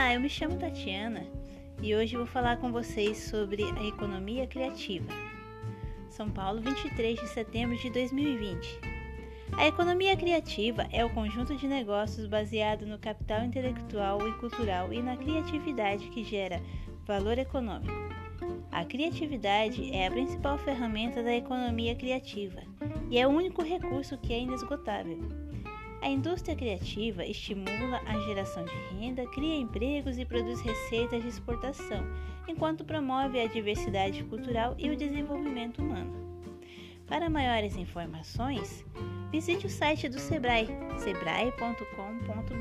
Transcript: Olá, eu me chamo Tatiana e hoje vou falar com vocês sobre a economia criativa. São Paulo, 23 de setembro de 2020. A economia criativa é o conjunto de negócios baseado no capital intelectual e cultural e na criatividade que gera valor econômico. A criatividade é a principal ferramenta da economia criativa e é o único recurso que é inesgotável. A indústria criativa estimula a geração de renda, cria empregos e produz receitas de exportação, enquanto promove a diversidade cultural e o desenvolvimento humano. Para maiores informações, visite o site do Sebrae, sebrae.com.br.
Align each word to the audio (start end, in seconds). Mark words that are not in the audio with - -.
Olá, 0.00 0.14
eu 0.14 0.20
me 0.20 0.30
chamo 0.30 0.56
Tatiana 0.56 1.26
e 1.82 1.94
hoje 1.94 2.16
vou 2.16 2.24
falar 2.24 2.56
com 2.56 2.72
vocês 2.72 3.18
sobre 3.18 3.62
a 3.64 3.84
economia 3.84 4.46
criativa. 4.46 5.12
São 6.08 6.30
Paulo, 6.30 6.62
23 6.62 7.20
de 7.20 7.28
setembro 7.28 7.76
de 7.76 7.90
2020. 7.90 8.80
A 9.58 9.66
economia 9.66 10.16
criativa 10.16 10.88
é 10.90 11.04
o 11.04 11.10
conjunto 11.10 11.54
de 11.54 11.68
negócios 11.68 12.26
baseado 12.26 12.86
no 12.86 12.98
capital 12.98 13.44
intelectual 13.44 14.26
e 14.26 14.32
cultural 14.38 14.90
e 14.90 15.02
na 15.02 15.18
criatividade 15.18 16.08
que 16.08 16.24
gera 16.24 16.62
valor 17.06 17.36
econômico. 17.36 17.92
A 18.72 18.86
criatividade 18.86 19.94
é 19.94 20.06
a 20.06 20.10
principal 20.10 20.56
ferramenta 20.56 21.22
da 21.22 21.36
economia 21.36 21.94
criativa 21.94 22.62
e 23.10 23.18
é 23.18 23.26
o 23.26 23.30
único 23.30 23.62
recurso 23.62 24.16
que 24.16 24.32
é 24.32 24.40
inesgotável. 24.40 25.18
A 26.02 26.08
indústria 26.08 26.56
criativa 26.56 27.24
estimula 27.24 28.00
a 28.06 28.18
geração 28.20 28.64
de 28.64 28.74
renda, 28.94 29.26
cria 29.26 29.56
empregos 29.56 30.18
e 30.18 30.24
produz 30.24 30.60
receitas 30.60 31.22
de 31.22 31.28
exportação, 31.28 32.02
enquanto 32.48 32.84
promove 32.84 33.38
a 33.38 33.46
diversidade 33.46 34.24
cultural 34.24 34.74
e 34.78 34.88
o 34.88 34.96
desenvolvimento 34.96 35.82
humano. 35.82 36.30
Para 37.06 37.28
maiores 37.28 37.76
informações, 37.76 38.84
visite 39.30 39.66
o 39.66 39.70
site 39.70 40.08
do 40.08 40.18
Sebrae, 40.18 40.68
sebrae.com.br. 40.98 42.60